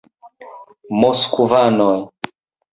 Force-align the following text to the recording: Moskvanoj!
Moskvanoj! 1.03 1.95